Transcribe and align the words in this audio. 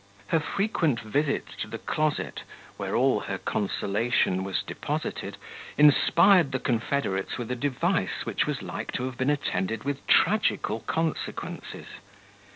Her 0.29 0.39
frequent 0.39 0.99
visits 1.01 1.55
to 1.57 1.67
the 1.67 1.77
closet, 1.77 2.41
where 2.75 2.95
all 2.95 3.19
her 3.19 3.37
consolation 3.37 4.43
was 4.43 4.63
deposited, 4.63 5.37
inspired 5.77 6.51
the 6.51 6.59
confederates 6.59 7.37
with 7.37 7.51
a 7.51 7.55
device 7.55 8.25
which 8.25 8.45
had 8.45 8.63
like 8.63 8.91
to 8.93 9.03
have 9.05 9.19
been 9.19 9.29
attended 9.29 9.83
with 9.83 10.07
tragical 10.07 10.79
consequences. 10.79 11.85